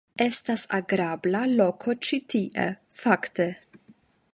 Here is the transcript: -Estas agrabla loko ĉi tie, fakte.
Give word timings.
-Estas 0.27 0.63
agrabla 0.77 1.43
loko 1.59 1.95
ĉi 2.09 2.21
tie, 2.35 2.67
fakte. 3.05 3.51